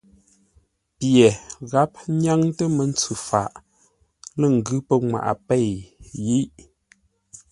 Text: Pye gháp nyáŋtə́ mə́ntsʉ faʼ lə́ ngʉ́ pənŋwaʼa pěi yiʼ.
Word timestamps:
Pye 0.97 1.27
gháp 1.71 1.91
nyáŋtə́ 2.21 2.67
mə́ntsʉ 2.77 3.13
faʼ 3.27 3.51
lə́ 4.39 4.49
ngʉ́ 4.57 4.77
pənŋwaʼa 4.87 5.33
pěi 5.47 5.71
yiʼ. 6.25 6.49